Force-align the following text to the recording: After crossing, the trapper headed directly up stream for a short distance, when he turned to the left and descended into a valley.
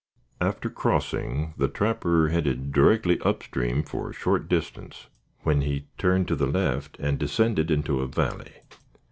After 0.39 0.67
crossing, 0.71 1.53
the 1.59 1.67
trapper 1.67 2.29
headed 2.29 2.71
directly 2.71 3.19
up 3.19 3.43
stream 3.43 3.83
for 3.83 4.09
a 4.09 4.13
short 4.13 4.49
distance, 4.49 5.05
when 5.41 5.61
he 5.61 5.89
turned 5.99 6.27
to 6.29 6.35
the 6.35 6.47
left 6.47 6.97
and 6.99 7.19
descended 7.19 7.69
into 7.69 8.01
a 8.01 8.07
valley. 8.07 8.63